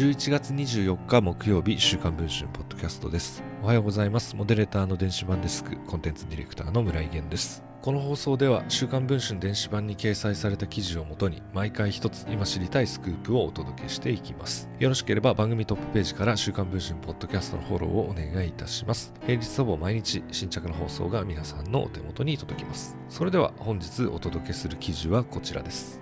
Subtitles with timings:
[0.00, 3.42] 11月24日木曜日週刊文春ポッドキャストです。
[3.62, 4.34] おはようございます。
[4.34, 7.62] モデレーターの電子版デスクコンテンツディレクターの村井源です。
[7.82, 14.70] この放送では週刊文春電子版に掲載された記事をもとに毎回一つ今知りたいスクープをお届けしていきます。
[14.78, 19.12] よろしければ番組トップページから週刊文春ポッドキャストのフォローをお願いいたします。
[19.26, 22.96] 平日ほぼ毎日新着の放送が皆さんのお手元に届きます。
[23.10, 26.00] それでは本日お届けする記事はこちらです。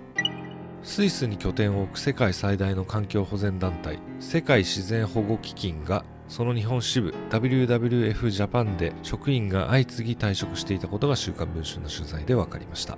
[0.99, 12.97] スイスに拠点を置く世界最大の環境保全団体世界自然保護基金がその日本支部 WWF ジャパンで職員が相次ぎ退職していたことが週刊文春の取材で分かりました。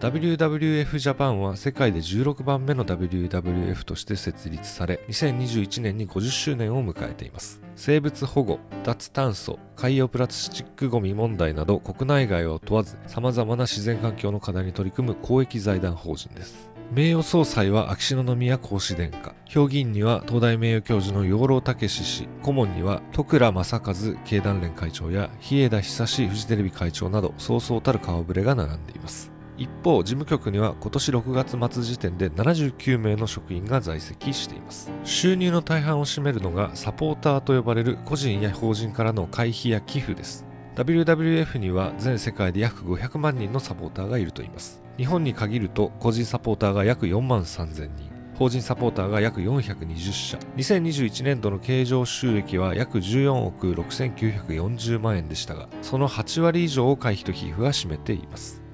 [0.00, 7.62] WWF ジャパンは世界で16番目の WWF として設立され2021年に50周年を迎えています。
[7.76, 16.75] 生物保護脱炭素海洋プラスチックごみ問題など国内外を問わず様々な自然環境の課題に取り組む公益財団法人です。
[16.92, 19.34] 名誉総裁は秋篠宮皇嗣殿下。
[19.46, 22.28] 評議員には東大名誉教授の養老孟司氏。
[22.42, 29.32] 顧問には徳倉正和経団連会長や日枝久志フジテレビ会長などそうそうたる顔ぶれが並んでいます。
[29.58, 34.90] 一方事務局には今年6月末時点で79名の職員が在籍しています。
[35.02, 40.45] 収入の大半を占めるのがサポーターと呼ばれる個人や法人からの会費や寄付です。
[40.76, 44.82] WWF には全世界で約500万人のサポーターがいるといいます。
[44.98, 48.10] 日本に限ると個人サポーターが約4万3000人。
[48.34, 50.38] 法人サポーターが約420社。
[50.56, 58.65] 2021年度の経常収益は約14億6940万円でしたがその8割以上を会費と寄付が占めています。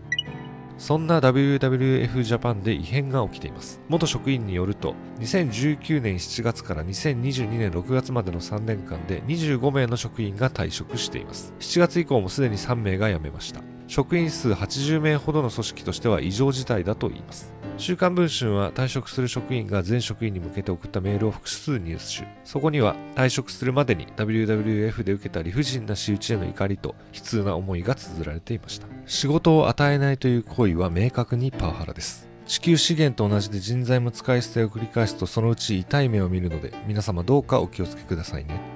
[0.79, 3.81] そんな WWF ジャパンで異変が起きています。
[3.89, 11.55] 元職員によると、2019年7月から2022年6月までの3年間で25名の職員が退職しています。
[11.61, 13.61] 7月以降もすでに3名が辞めました。
[13.87, 17.53] 職員数80名ほどの組織としては異常事態だといいます。
[17.79, 22.27] 週刊文春は退職する職員が全職員に向けて送ったメールを複数入手。
[22.45, 28.87] そこには退職するまでに WWF で受けた理不尽な仕打ちへの怒りと悲痛な思いが綴られていました。
[29.07, 32.29] 仕事を与えないという行為は明確にパワハラです。
[32.47, 38.72] 地球資源と同じで人材も使い捨てを繰り返すとそのうち痛い目を見るので皆様どうかお気をつけくださいね。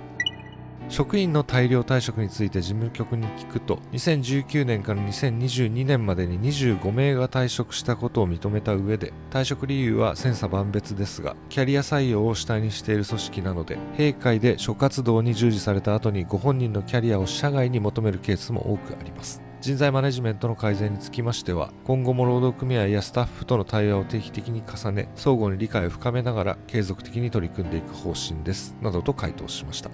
[0.89, 19.43] 職員の大量退職について事務局に聞くと2019年から2022年までに25名が退職したことを認めた上で退職理由は千差万別ですがキャリア採用を主体にしている組織なので閉会で諸活動に従事された後にご本人のキャリアを社外に求めるケースも多くあります。
[19.61, 28.77] 人材マネジメントの改善につきましては今後も労働組合やスタッフとの対話を定期的に重ね相互に理解を深めながら継続的に取り組んでいく方針です。
[28.81, 29.91] などと回答しました。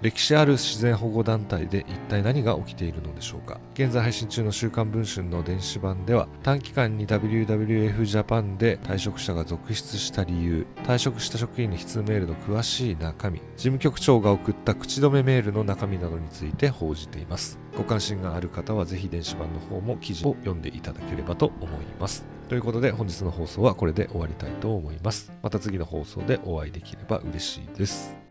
[0.00, 3.60] 歴史ある自然保護団体で一体何が起きているのでしょうか？
[3.74, 17.58] 現在配信中の週刊文春の電子版では短期間に WWF ジャパンで退職者が続出した理由退職した職員の悲痛メールの詳しい中身事務局長が送った口止めメールの中身などについて報じています。
[17.76, 22.24] ご関心がある方はぜひ電子版の方も記事を読んでいただければと思います。
[22.48, 25.32] ということで本日の放送はこれで終わりたいと思います。
[25.42, 28.27] また次の放送でお会いできれば嬉しいです。